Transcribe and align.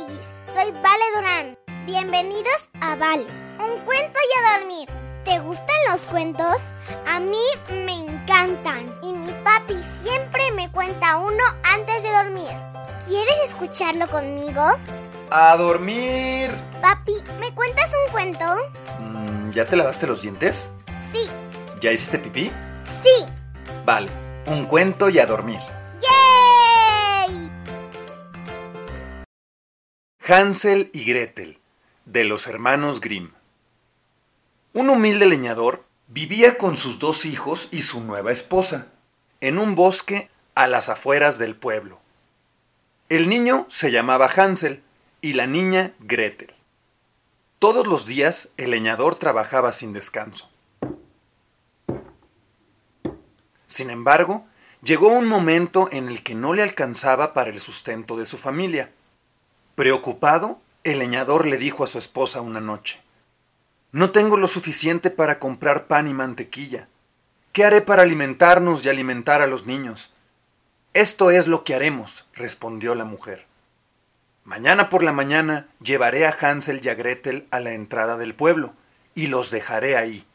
amiguis, 0.00 0.32
soy 0.42 0.70
Vale 0.72 1.04
Durán. 1.14 1.58
Bienvenidos 1.86 2.70
a 2.80 2.96
Vale, 2.96 3.26
un 3.58 3.80
cuento 3.84 4.18
y 4.18 4.38
a 4.38 4.58
dormir. 4.58 4.88
¿Te 5.24 5.38
gustan 5.40 5.76
los 5.90 6.06
cuentos? 6.06 6.56
A 7.06 7.20
mí 7.20 7.42
me 7.70 7.94
encantan. 8.06 8.92
Y 9.02 9.12
mi 9.12 9.32
papi 9.44 9.74
siempre 10.02 10.50
me 10.52 10.70
cuenta 10.72 11.18
uno 11.18 11.42
antes 11.74 12.02
de 12.02 12.10
dormir. 12.10 12.50
¿Quieres 13.06 13.34
escucharlo 13.44 14.08
conmigo? 14.08 14.62
¡A 15.30 15.56
dormir! 15.56 16.50
Papi, 16.80 17.14
¿me 17.38 17.54
cuentas 17.54 17.92
un 18.06 18.12
cuento? 18.12 18.44
Mm, 19.00 19.50
¿Ya 19.50 19.64
te 19.64 19.76
lavaste 19.76 20.06
los 20.06 20.22
dientes? 20.22 20.70
Sí, 21.12 21.28
¿Ya 21.80 21.92
hiciste 21.92 22.18
pipí? 22.18 22.50
sí. 22.84 23.26
Vale, 23.84 24.10
un 24.46 24.66
cuento 24.66 25.08
y 25.08 25.18
a 25.18 25.26
dormir. 25.26 25.60
Hansel 30.30 30.90
y 30.92 31.06
Gretel, 31.06 31.58
de 32.04 32.22
los 32.22 32.46
hermanos 32.46 33.00
Grimm. 33.00 33.32
Un 34.72 34.88
humilde 34.88 35.26
leñador 35.26 35.84
vivía 36.06 36.56
con 36.56 36.76
sus 36.76 37.00
dos 37.00 37.26
hijos 37.26 37.66
y 37.72 37.82
su 37.82 38.00
nueva 38.00 38.30
esposa, 38.30 38.86
en 39.40 39.58
un 39.58 39.74
bosque 39.74 40.30
a 40.54 40.68
las 40.68 40.88
afueras 40.88 41.38
del 41.38 41.56
pueblo. 41.56 41.98
El 43.08 43.28
niño 43.28 43.66
se 43.68 43.90
llamaba 43.90 44.26
Hansel 44.28 44.84
y 45.20 45.32
la 45.32 45.48
niña 45.48 45.94
Gretel. 45.98 46.54
Todos 47.58 47.88
los 47.88 48.06
días 48.06 48.50
el 48.56 48.70
leñador 48.70 49.16
trabajaba 49.16 49.72
sin 49.72 49.92
descanso. 49.92 50.48
Sin 53.66 53.90
embargo, 53.90 54.46
llegó 54.84 55.08
un 55.08 55.26
momento 55.26 55.88
en 55.90 56.08
el 56.08 56.22
que 56.22 56.36
no 56.36 56.54
le 56.54 56.62
alcanzaba 56.62 57.34
para 57.34 57.50
el 57.50 57.58
sustento 57.58 58.16
de 58.16 58.26
su 58.26 58.36
familia. 58.36 58.92
Preocupado, 59.80 60.60
el 60.84 60.98
leñador 60.98 61.46
le 61.46 61.56
dijo 61.56 61.84
a 61.84 61.86
su 61.86 61.96
esposa 61.96 62.42
una 62.42 62.60
noche, 62.60 63.00
No 63.92 64.10
tengo 64.10 64.36
lo 64.36 64.46
suficiente 64.46 65.08
para 65.08 65.38
comprar 65.38 65.86
pan 65.86 66.06
y 66.06 66.12
mantequilla. 66.12 66.86
¿Qué 67.52 67.64
haré 67.64 67.80
para 67.80 68.02
alimentarnos 68.02 68.84
y 68.84 68.90
alimentar 68.90 69.40
a 69.40 69.46
los 69.46 69.64
niños? 69.64 70.12
Esto 70.92 71.30
es 71.30 71.46
lo 71.46 71.64
que 71.64 71.74
haremos, 71.74 72.26
respondió 72.34 72.94
la 72.94 73.06
mujer. 73.06 73.46
Mañana 74.44 74.90
por 74.90 75.02
la 75.02 75.12
mañana 75.12 75.66
llevaré 75.80 76.26
a 76.26 76.36
Hansel 76.38 76.82
y 76.84 76.90
a 76.90 76.94
Gretel 76.94 77.48
a 77.50 77.58
la 77.58 77.72
entrada 77.72 78.18
del 78.18 78.34
pueblo 78.34 78.74
y 79.14 79.28
los 79.28 79.50
dejaré 79.50 79.96
ahí. 79.96 80.26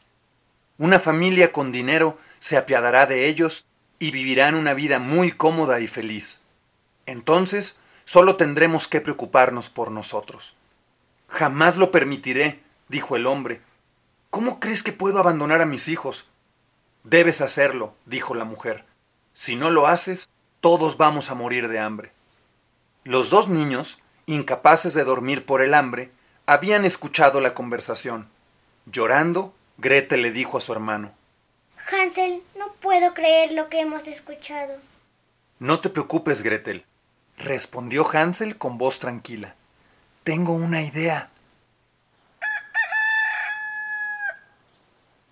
Una 0.76 0.98
familia 0.98 1.52
con 1.52 1.70
dinero 1.70 2.18
se 2.40 2.56
apiadará 2.56 3.06
de 3.06 3.28
ellos 3.28 3.64
y 4.00 4.10
vivirán 4.10 4.56
una 4.56 4.74
vida 4.74 4.98
muy 4.98 5.30
cómoda 5.30 5.78
y 5.78 5.86
feliz. 5.86 6.40
Entonces, 7.06 7.78
solo 8.06 8.36
tendremos 8.36 8.88
que 8.88 9.02
preocuparnos 9.02 9.68
por 9.68 9.90
nosotros. 9.90 10.54
Jamás 11.28 11.76
lo 11.76 11.90
permitiré, 11.90 12.62
dijo 12.88 13.16
el 13.16 13.26
hombre. 13.26 13.60
¿Cómo 14.30 14.60
crees 14.60 14.82
que 14.82 14.92
puedo 14.92 15.18
abandonar 15.18 15.60
a 15.60 15.66
mis 15.66 15.88
hijos? 15.88 16.28
Debes 17.04 17.40
hacerlo, 17.40 17.94
dijo 18.06 18.34
la 18.34 18.44
mujer. 18.44 18.84
Si 19.32 19.56
no 19.56 19.70
lo 19.70 19.86
haces, 19.86 20.28
todos 20.60 20.96
vamos 20.96 21.30
a 21.30 21.34
morir 21.34 21.68
de 21.68 21.80
hambre. 21.80 22.12
Los 23.04 23.28
dos 23.28 23.48
niños, 23.48 23.98
incapaces 24.24 24.94
de 24.94 25.04
dormir 25.04 25.44
por 25.44 25.60
el 25.60 25.74
hambre, 25.74 26.10
habían 26.46 26.84
escuchado 26.84 27.40
la 27.40 27.54
conversación. 27.54 28.28
Llorando, 28.86 29.52
Gretel 29.78 30.22
le 30.22 30.30
dijo 30.30 30.58
a 30.58 30.60
su 30.60 30.72
hermano, 30.72 31.12
Hansel, 31.90 32.42
no 32.56 32.72
puedo 32.74 33.14
creer 33.14 33.52
lo 33.52 33.68
que 33.68 33.80
hemos 33.80 34.08
escuchado. 34.08 34.74
No 35.58 35.80
te 35.80 35.90
preocupes, 35.90 36.42
Gretel, 36.42 36.84
respondió 37.36 38.06
Hansel 38.10 38.56
con 38.56 38.78
voz 38.78 38.98
tranquila. 38.98 39.54
Tengo 40.24 40.52
una 40.52 40.82
idea. 40.82 41.30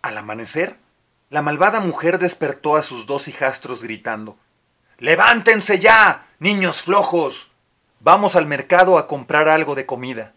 Al 0.03 0.19
amanecer, 0.19 0.79
la 1.31 1.43
malvada 1.43 1.81
mujer 1.81 2.19
despertó 2.19 2.77
a 2.77 2.83
sus 2.83 3.07
dos 3.07 3.27
hijastros 3.29 3.83
gritando 3.83 4.37
Levántense 4.99 5.81
ya, 5.81 6.29
niños 6.39 6.83
flojos. 6.83 7.51
Vamos 8.01 8.37
al 8.37 8.47
mercado 8.47 8.99
a 8.99 9.09
comprar 9.09 9.49
algo 9.49 9.75
de 9.75 9.87
comida. 9.87 10.33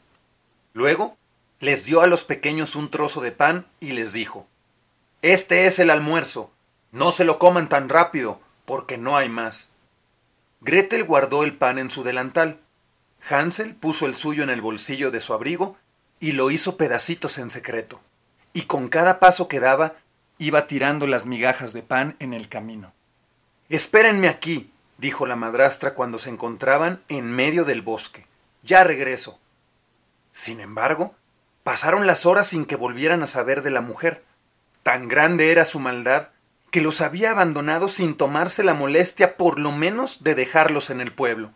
Luego 0.74 1.18
les 1.60 1.86
dio 1.86 2.02
a 2.02 2.08
los 2.08 2.24
pequeños 2.24 2.76
un 2.76 2.90
trozo 2.90 3.22
de 3.22 3.32
pan 3.32 3.68
y 3.80 3.92
les 3.92 4.14
dijo 4.14 4.48
Este 5.22 5.66
es 5.66 5.80
el 5.80 5.90
almuerzo. 5.90 6.52
No 6.92 7.12
se 7.12 7.26
lo 7.26 7.38
coman 7.38 7.68
tan 7.68 7.90
rápido, 7.90 8.40
porque 8.66 8.98
no 8.98 9.18
hay 9.18 9.30
más. 9.30 9.72
Gretel 10.62 11.04
guardó 11.04 11.44
el 11.44 11.56
pan 11.56 11.78
en 11.78 11.90
su 11.90 12.04
delantal. 12.04 12.60
Hansel 13.30 13.76
puso 13.76 14.06
el 14.06 14.16
suyo 14.16 14.44
en 14.44 14.50
el 14.50 14.62
bolsillo 14.62 15.12
de 15.12 15.20
su 15.20 15.34
abrigo 15.34 15.78
y 16.20 16.32
lo 16.32 16.50
hizo 16.52 16.78
pedacitos 16.78 17.38
en 17.38 17.50
secreto. 17.50 18.02
Y 18.54 18.64
con 18.64 18.90
cada 18.90 19.20
paso 19.20 19.48
que 19.48 19.60
daba, 19.60 19.96
iba 20.38 20.68
tirando 20.68 21.08
las 21.08 21.26
migajas 21.26 21.74
de 21.74 21.84
pan 21.84 22.16
en 22.20 22.34
el 22.34 22.50
camino. 22.50 22.94
Espérenme 23.70 24.30
aquí, 24.30 24.72
dijo 24.98 25.26
la 25.26 25.36
madrastra 25.36 25.94
cuando 25.94 26.18
se 26.18 26.30
encontraban 26.30 27.04
en 27.10 27.32
medio 27.32 27.66
del 27.66 27.82
bosque. 27.82 28.26
Ya 28.64 28.84
regreso. 28.84 29.40
Sin 30.32 30.60
embargo, 30.60 31.16
pasaron 31.64 32.08
las 32.08 32.26
horas 32.26 32.48
sin 32.48 32.66
que 32.66 32.76
volvieran 32.76 33.22
a 33.22 33.28
saber 33.28 33.62
de 33.62 33.72
la 33.72 33.82
mujer. 33.82 34.24
Tan 34.84 35.08
grande 35.08 35.52
era 35.52 35.66
su 35.66 35.80
maldad 35.80 36.30
que 36.72 36.82
los 36.82 37.02
había 37.02 37.32
abandonado 37.32 37.88
sin 37.88 38.16
tomarse 38.16 38.64
la 38.64 38.74
molestia 38.74 39.38
por 39.38 39.60
lo 39.60 39.72
menos 39.72 40.24
de 40.24 40.36
dejarlos 40.36 40.90
en 40.90 41.02
el 41.02 41.14
pueblo. 41.14 41.52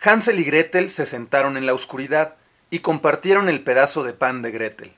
Hansel 0.00 0.38
y 0.38 0.44
Gretel 0.44 0.90
se 0.90 1.04
sentaron 1.04 1.56
en 1.56 1.66
la 1.66 1.74
oscuridad 1.74 2.36
y 2.70 2.80
compartieron 2.80 3.48
el 3.48 3.62
pedazo 3.62 4.02
de 4.02 4.12
pan 4.12 4.42
de 4.42 4.50
Gretel. 4.50 4.94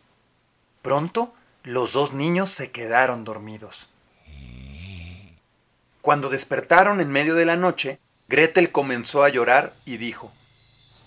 Pronto 0.82 1.34
los 1.62 1.92
dos 1.92 2.12
niños 2.12 2.48
se 2.48 2.70
quedaron 2.70 3.24
dormidos. 3.24 3.88
Cuando 6.00 6.30
despertaron 6.30 7.00
en 7.00 7.12
medio 7.12 7.34
de 7.34 7.44
la 7.44 7.56
noche, 7.56 8.00
Gretel 8.28 8.72
comenzó 8.72 9.22
a 9.22 9.28
llorar 9.28 9.74
y 9.84 9.98
dijo, 9.98 10.32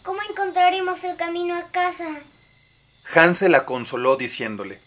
¿Cómo 0.04 0.20
encontraremos 0.30 1.04
el 1.04 1.16
camino 1.16 1.56
a 1.56 1.72
casa? 1.72 2.08
Hansel 3.16 3.54
la 3.54 3.66
consoló 3.66 4.16
diciéndole, 4.16 4.82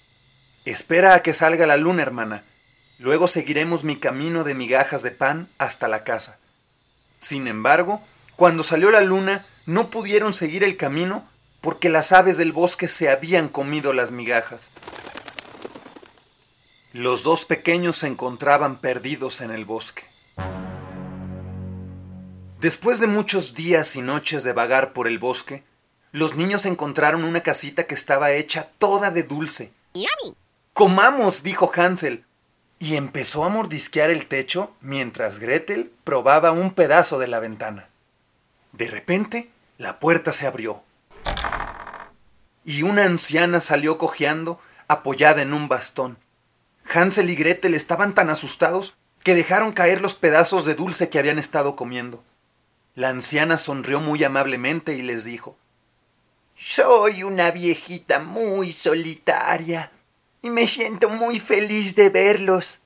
Espera 0.64 1.14
a 1.14 1.22
que 1.22 1.32
salga 1.32 1.66
la 1.66 1.76
luna, 1.76 2.02
hermana. 2.02 2.44
Luego 2.98 3.26
seguiremos 3.26 3.84
mi 3.84 3.96
camino 3.96 4.42
de 4.42 4.54
migajas 4.54 5.02
de 5.02 5.10
pan 5.10 5.50
hasta 5.58 5.86
la 5.86 6.02
casa. 6.02 6.38
Sin 7.18 7.46
embargo, 7.46 8.02
cuando 8.36 8.62
salió 8.62 8.90
la 8.90 9.02
luna, 9.02 9.46
no 9.66 9.90
pudieron 9.90 10.32
seguir 10.32 10.64
el 10.64 10.76
camino 10.76 11.28
porque 11.60 11.88
las 11.88 12.12
aves 12.12 12.38
del 12.38 12.52
bosque 12.52 12.86
se 12.86 13.10
habían 13.10 13.48
comido 13.48 13.92
las 13.92 14.10
migajas. 14.10 14.72
Los 16.92 17.22
dos 17.22 17.44
pequeños 17.44 17.96
se 17.96 18.06
encontraban 18.06 18.76
perdidos 18.76 19.42
en 19.42 19.50
el 19.50 19.66
bosque. 19.66 20.04
Después 22.60 23.00
de 23.00 23.06
muchos 23.06 23.54
días 23.54 23.96
y 23.96 24.00
noches 24.00 24.42
de 24.42 24.54
vagar 24.54 24.94
por 24.94 25.06
el 25.06 25.18
bosque, 25.18 25.64
los 26.12 26.36
niños 26.36 26.64
encontraron 26.64 27.24
una 27.24 27.42
casita 27.42 27.86
que 27.86 27.94
estaba 27.94 28.32
hecha 28.32 28.70
toda 28.78 29.10
de 29.10 29.24
dulce. 29.24 29.74
Comamos, 30.72 31.42
dijo 31.42 31.70
Hansel, 31.74 32.24
y 32.78 32.96
empezó 32.96 33.44
a 33.44 33.48
mordisquear 33.48 34.10
el 34.10 34.26
techo 34.26 34.74
mientras 34.80 35.38
Gretel 35.38 35.92
probaba 36.04 36.52
un 36.52 36.72
pedazo 36.72 37.18
de 37.18 37.26
la 37.26 37.40
ventana. 37.40 37.88
De 38.72 38.88
repente, 38.88 39.50
la 39.78 39.98
puerta 39.98 40.32
se 40.32 40.46
abrió 40.46 40.82
y 42.66 42.82
una 42.82 43.04
anciana 43.04 43.60
salió 43.60 43.96
cojeando 43.96 44.60
apoyada 44.88 45.40
en 45.40 45.54
un 45.54 45.68
bastón. 45.68 46.18
Hansel 46.92 47.30
y 47.30 47.36
Gretel 47.36 47.74
estaban 47.74 48.12
tan 48.12 48.28
asustados 48.28 48.96
que 49.22 49.34
dejaron 49.34 49.72
caer 49.72 50.00
los 50.00 50.16
pedazos 50.16 50.64
de 50.64 50.74
dulce 50.74 51.08
que 51.08 51.18
habían 51.18 51.38
estado 51.38 51.76
comiendo. 51.76 52.24
La 52.94 53.08
anciana 53.08 53.56
sonrió 53.56 54.00
muy 54.00 54.22
amablemente 54.24 54.94
y 54.94 55.02
les 55.02 55.24
dijo 55.24 55.56
Soy 56.56 57.22
una 57.22 57.50
viejita 57.52 58.18
muy 58.18 58.72
solitaria 58.72 59.92
y 60.46 60.50
me 60.50 60.68
siento 60.68 61.08
muy 61.08 61.40
feliz 61.40 61.96
de 61.96 62.08
verlos. 62.08 62.82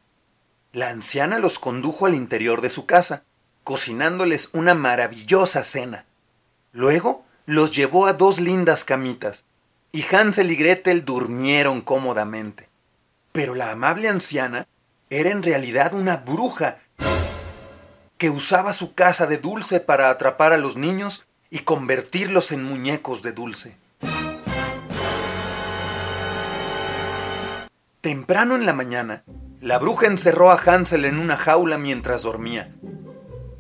La 0.73 0.89
anciana 0.89 1.39
los 1.39 1.59
condujo 1.59 2.07
al 2.07 2.15
interior 2.15 2.63
de 2.63 2.71
su 2.71 2.87
casa, 2.87 3.23
cocinándoles 3.65 4.49
una 4.55 4.73
maravillosa 4.73 5.63
cena. 5.63 6.07
Luego 6.73 7.23
los 7.45 7.73
llevó 7.77 8.07
a 8.07 8.15
dos 8.15 8.41
lindas 8.41 8.83
camitas, 8.85 9.45
y 9.93 10.03
Hansel 10.11 10.51
y 10.51 10.57
Gretel 10.57 11.05
durmieron 11.05 11.83
cómodamente. 11.83 12.71
Pero 13.33 13.55
la 13.55 13.73
amable 13.73 14.09
anciana 14.09 14.67
era 15.11 15.31
en 15.31 15.43
realidad 15.43 15.93
una 15.93 16.17
bruja 16.17 16.79
que 18.17 18.31
usaba 18.31 18.73
su 18.73 18.95
casa 18.95 19.27
de 19.27 19.37
dulce 19.37 19.81
para 19.81 20.09
atrapar 20.09 20.55
a 20.55 20.59
los 20.59 20.79
niños 20.79 21.27
y 21.51 21.59
convertirlos 21.59 22.53
en 22.53 22.65
muñecos 22.65 23.21
de 23.21 23.33
dulce. 23.33 23.77
Temprano 28.01 28.55
en 28.55 28.65
la 28.65 28.73
mañana, 28.73 29.25
la 29.61 29.79
bruja 29.79 30.07
encerró 30.07 30.51
a 30.51 30.55
Hansel 30.55 31.05
en 31.05 31.19
una 31.19 31.37
jaula 31.37 31.77
mientras 31.77 32.23
dormía. 32.23 32.75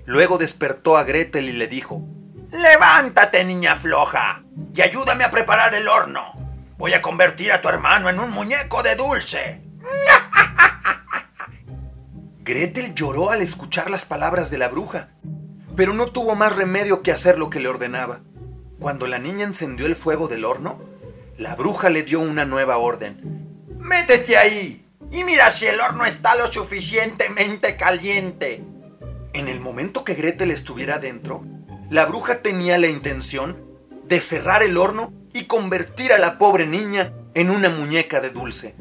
Luego 0.06 0.38
despertó 0.38 0.96
a 0.96 1.04
Gretel 1.04 1.50
y 1.50 1.52
le 1.52 1.66
dijo, 1.66 2.02
Levántate, 2.50 3.44
niña 3.44 3.76
floja, 3.76 4.42
y 4.75 4.81
ayúdame 4.81 5.25
a 5.25 5.31
preparar 5.31 5.75
el 5.75 5.87
horno. 5.87 6.22
Voy 6.78 6.94
a 6.94 7.02
convertir 7.02 7.52
a 7.52 7.60
tu 7.60 7.69
hermano 7.69 8.08
en 8.08 8.19
un 8.19 8.31
muñeco 8.31 8.82
de 8.82 8.96
dulce. 8.96 9.60
Gretel 12.42 12.94
lloró 12.94 13.31
al 13.31 13.42
escuchar 13.42 13.90
las 13.90 14.06
palabras 14.06 14.50
de 14.50 14.56
la 14.56 14.69
bruja, 14.69 15.10
pero 15.76 15.92
no 15.92 16.06
tuvo 16.06 16.34
más 16.34 16.56
remedio 16.56 17.02
que 17.02 17.12
hacer 17.12 17.38
lo 17.38 17.50
que 17.50 17.60
le 17.60 17.69
ordenaba. 17.69 18.20
Cuando 18.78 19.06
la 19.06 19.19
niña 19.19 19.44
encendió 19.44 19.84
el 19.84 19.96
fuego 19.96 20.28
del 20.28 20.46
horno, 20.46 20.81
la 21.37 21.54
bruja 21.56 21.90
le 21.90 22.04
dio 22.04 22.20
una 22.20 22.46
nueva 22.46 22.78
orden. 22.78 23.39
Métete 23.81 24.37
ahí 24.37 24.87
y 25.11 25.25
mira 25.25 25.50
si 25.50 25.67
el 25.67 25.81
horno 25.81 26.05
está 26.05 26.37
lo 26.37 26.53
suficientemente 26.53 27.77
caliente. 27.77 28.62
En 29.32 29.49
el 29.49 29.61
momento 29.61 30.05
que 30.05 30.15
Gretel 30.15 30.50
estuviera 30.50 30.99
dentro, 30.99 31.44
la 31.88 32.05
bruja 32.05 32.43
tenía 32.43 32.79
la 32.79 32.88
intención 32.88 33.65
de 34.05 34.21
cerrar 34.21 34.62
el 34.62 34.77
horno 34.77 35.12
y 35.32 35.44
convertir 35.44 36.12
a 36.12 36.19
la 36.19 36.38
pobre 36.38 36.67
niña 36.67 37.12
en 37.35 37.50
una 37.50 37.71
muñeca 37.71 38.21
de 38.21 38.31
dulce. 38.31 38.75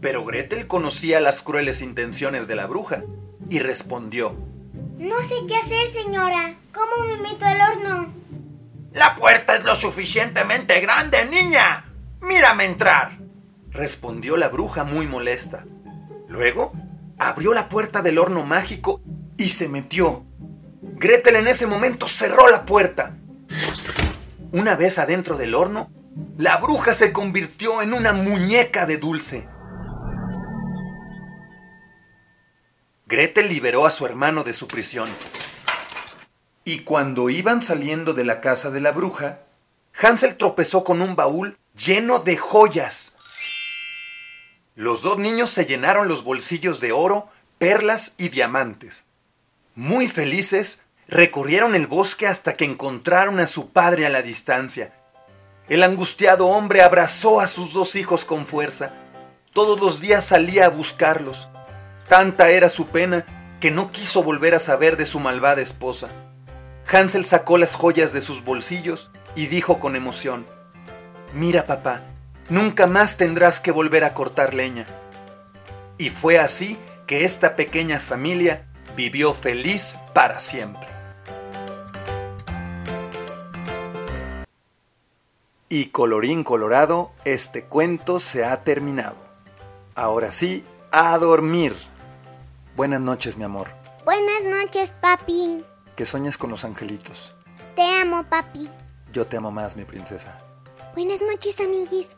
Pero 0.00 0.24
Gretel 0.24 0.66
conocía 0.66 1.20
las 1.20 1.40
crueles 1.42 1.80
intenciones 1.80 2.48
de 2.48 2.56
la 2.56 2.66
bruja 2.66 3.04
y 3.48 3.60
respondió. 3.60 4.36
No 4.98 5.20
sé 5.22 5.34
qué 5.46 5.56
hacer, 5.56 5.86
señora. 5.86 6.54
¿Cómo 6.72 7.06
me 7.06 7.16
meto 7.22 7.44
al 7.44 7.60
horno? 7.60 8.12
La 8.92 9.14
puerta 9.14 9.56
es 9.56 9.64
lo 9.64 9.74
suficientemente 9.74 10.80
grande, 10.80 11.24
niña. 11.26 11.86
Mírame 12.20 12.64
entrar. 12.64 13.21
Respondió 13.72 14.36
la 14.36 14.48
bruja 14.48 14.84
muy 14.84 15.06
molesta. 15.06 15.64
Luego 16.28 16.72
abrió 17.18 17.54
la 17.54 17.68
puerta 17.68 18.02
del 18.02 18.18
horno 18.18 18.44
mágico 18.44 19.00
y 19.36 19.48
se 19.48 19.68
metió. 19.68 20.26
Gretel 20.80 21.36
en 21.36 21.48
ese 21.48 21.66
momento 21.66 22.06
cerró 22.06 22.48
la 22.50 22.64
puerta. 22.64 23.16
Una 24.52 24.76
vez 24.76 24.98
adentro 24.98 25.38
del 25.38 25.54
horno, 25.54 25.90
la 26.36 26.58
bruja 26.58 26.92
se 26.92 27.12
convirtió 27.12 27.80
en 27.80 27.94
una 27.94 28.12
muñeca 28.12 28.84
de 28.84 28.98
dulce. 28.98 29.48
Gretel 33.06 33.48
liberó 33.48 33.86
a 33.86 33.90
su 33.90 34.04
hermano 34.04 34.44
de 34.44 34.52
su 34.52 34.68
prisión. 34.68 35.08
Y 36.64 36.80
cuando 36.80 37.30
iban 37.30 37.62
saliendo 37.62 38.12
de 38.12 38.24
la 38.24 38.40
casa 38.40 38.70
de 38.70 38.80
la 38.80 38.92
bruja, 38.92 39.40
Hansel 40.00 40.36
tropezó 40.36 40.84
con 40.84 41.02
un 41.02 41.16
baúl 41.16 41.58
lleno 41.74 42.18
de 42.18 42.36
joyas. 42.36 43.14
Los 44.74 45.02
dos 45.02 45.18
niños 45.18 45.50
se 45.50 45.66
llenaron 45.66 46.08
los 46.08 46.24
bolsillos 46.24 46.80
de 46.80 46.92
oro, 46.92 47.28
perlas 47.58 48.14
y 48.16 48.30
diamantes. 48.30 49.04
Muy 49.74 50.06
felices, 50.06 50.84
recorrieron 51.08 51.74
el 51.74 51.86
bosque 51.86 52.26
hasta 52.26 52.54
que 52.54 52.64
encontraron 52.64 53.38
a 53.38 53.46
su 53.46 53.70
padre 53.70 54.06
a 54.06 54.10
la 54.10 54.22
distancia. 54.22 54.94
El 55.68 55.82
angustiado 55.82 56.46
hombre 56.46 56.80
abrazó 56.80 57.40
a 57.40 57.46
sus 57.46 57.74
dos 57.74 57.96
hijos 57.96 58.24
con 58.24 58.46
fuerza. 58.46 58.94
Todos 59.52 59.78
los 59.78 60.00
días 60.00 60.24
salía 60.24 60.66
a 60.66 60.70
buscarlos. 60.70 61.48
Tanta 62.08 62.50
era 62.50 62.70
su 62.70 62.86
pena 62.86 63.58
que 63.60 63.70
no 63.70 63.92
quiso 63.92 64.22
volver 64.22 64.54
a 64.54 64.58
saber 64.58 64.96
de 64.96 65.04
su 65.04 65.20
malvada 65.20 65.60
esposa. 65.60 66.10
Hansel 66.90 67.26
sacó 67.26 67.58
las 67.58 67.74
joyas 67.74 68.12
de 68.12 68.22
sus 68.22 68.42
bolsillos 68.42 69.10
y 69.34 69.46
dijo 69.46 69.78
con 69.78 69.96
emoción, 69.96 70.46
Mira 71.32 71.66
papá, 71.66 72.02
nunca 72.52 72.86
más 72.86 73.16
tendrás 73.16 73.60
que 73.60 73.72
volver 73.72 74.04
a 74.04 74.14
cortar 74.14 74.54
leña. 74.54 74.86
Y 75.98 76.10
fue 76.10 76.38
así 76.38 76.78
que 77.06 77.24
esta 77.24 77.56
pequeña 77.56 77.98
familia 77.98 78.68
vivió 78.94 79.32
feliz 79.32 79.98
para 80.12 80.38
siempre. 80.38 80.86
Y 85.68 85.86
colorín 85.86 86.44
colorado, 86.44 87.12
este 87.24 87.64
cuento 87.64 88.20
se 88.20 88.44
ha 88.44 88.62
terminado. 88.62 89.16
Ahora 89.94 90.30
sí, 90.30 90.64
a 90.90 91.16
dormir. 91.16 91.74
Buenas 92.76 93.00
noches, 93.00 93.38
mi 93.38 93.44
amor. 93.44 93.68
Buenas 94.04 94.42
noches, 94.44 94.92
papi. 95.00 95.64
Que 95.96 96.04
sueñes 96.04 96.36
con 96.36 96.50
los 96.50 96.66
angelitos. 96.66 97.32
Te 97.74 97.82
amo, 98.00 98.24
papi. 98.24 98.68
Yo 99.12 99.26
te 99.26 99.38
amo 99.38 99.50
más, 99.50 99.76
mi 99.76 99.84
princesa. 99.84 100.36
Buenas 100.94 101.22
noches, 101.22 101.58
amiguis. 101.60 102.16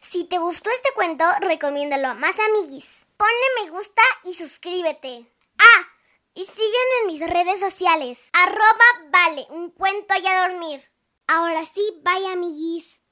Si 0.00 0.24
te 0.24 0.38
gustó 0.38 0.70
este 0.70 0.90
cuento, 0.94 1.24
recomiéndalo 1.40 2.08
a 2.08 2.14
más 2.14 2.36
amiguis. 2.38 3.06
Ponle 3.16 3.64
me 3.64 3.70
gusta 3.70 4.02
y 4.24 4.34
suscríbete. 4.34 5.24
Ah, 5.58 5.82
y 6.34 6.44
sígueme 6.44 7.00
en 7.00 7.06
mis 7.06 7.20
redes 7.28 7.60
sociales. 7.60 8.28
Arroba 8.32 9.10
vale, 9.10 9.46
un 9.50 9.70
cuento 9.70 10.14
y 10.22 10.26
a 10.26 10.48
dormir. 10.48 10.90
Ahora 11.26 11.64
sí, 11.64 11.82
bye 12.04 12.32
amiguis. 12.32 13.03